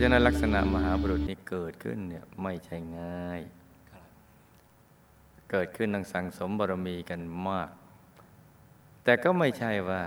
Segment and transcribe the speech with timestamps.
[0.00, 3.40] ราะฉะนั้นลักษณะมหาบุรุษนี้เกิดขึ้นเนี่ยไม่ใช่ง่าย
[5.50, 7.70] เกิดขึ้นต้องสั่งสมบารมีกันมาก
[9.04, 10.02] แต่ก็ไม่ใช่ว่า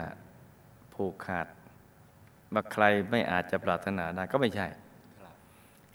[0.94, 1.48] ผูกขาด
[2.54, 4.68] ว่าใครไม่อาจจะปรารถนาได้ก็ไม่ใช่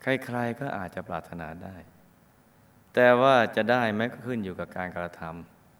[0.02, 1.76] ใครๆก็อาจจะปรารถนาได้
[2.94, 5.22] แต่ว่าจะได้แม้ก็ขึ้นอยู่กับการกระท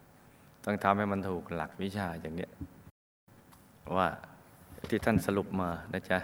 [0.05, 2.51] ำต้องทำให้มันถูกหลักวิชาอย่างเนี้ย
[3.97, 4.07] ว่า
[4.89, 6.19] ที่ท่านสรุปมานะจ๊ะ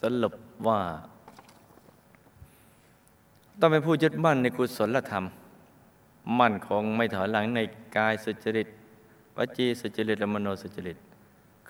[0.00, 0.34] สรุป
[0.68, 0.80] ว่า
[3.60, 5.24] ต้องเป็นผู้ยึดมั่นในกุศลธรรม
[6.40, 7.60] มั่นคงไม่ถอยหลังใน
[7.96, 8.68] กายสุจริต
[9.36, 10.96] วจีสุจริตและมโนสุจริต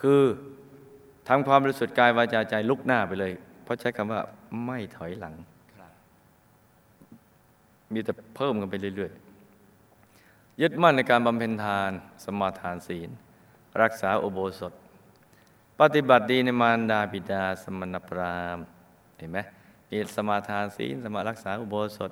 [0.01, 0.23] คือ
[1.29, 4.21] ทำความบริสุทธิ์กายวาจาใจลุกหน้าไปเลย เพราะใช้คำว่า
[4.65, 5.35] ไม่ถอยหลัง
[7.93, 11.91] มีแต่เพิ่มกันไปเรื่อยๆ ยึดมั่นในการบำเพ็ญทาน
[12.25, 13.11] สมาทานศีล
[13.83, 14.73] รักษาอุโบสถ
[15.85, 18.65] ปฏิบัติดีในมารดาบิดาสมณพราหมณ์
[19.19, 19.39] เห็นไหม
[19.91, 22.11] มีสมาทานศีลสมารักษาอุโบสถ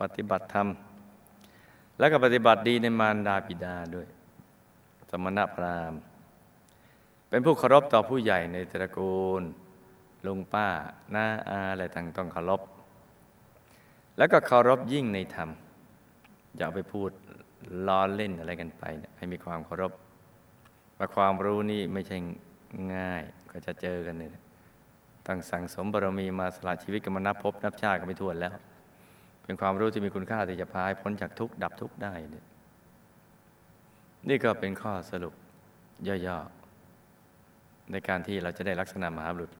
[0.00, 0.68] ปฏิบัติธรรม
[1.98, 4.06] แล้วก็ปฏิบัติดีในมารดาบิดาด้วย
[5.10, 6.00] สมณพราหมณ์
[7.28, 9.42] เป็นผู้เคารพต่อผู้ใหญ่ในตระกูล
[10.26, 10.68] ลุงป้า
[11.10, 12.60] หน้าอาอะไรต่างต้องเคารพ
[14.16, 15.50] แล้วก็เคารพยิ่งในธรรม
[16.56, 17.10] อย่าไปพูด
[17.86, 18.84] ล้อเล่นอะไรกันไป
[19.16, 19.92] ให้มีความเคารพ
[20.98, 22.18] ว่าความรู้นี่ไม่ใช่
[22.94, 24.32] ง่ายก็จะเจอกันเนี่ย
[25.26, 28.52] ต้องสั่งสมบารมีมาสละชีวิตกันมานับพบนับชาติกันไปทั่วนแล้ว
[29.44, 32.46] เป็นความรู้ที่มีคุณค่าที่จะพาให้พ้นจากทุกข์ดับทุกข์ได้เนี่ย
[34.28, 35.34] นี่ก็เป็นข้อสรุป
[36.26, 39.59] ย่อๆในการที่เราจะได้ลักษณะมหาบุรุษ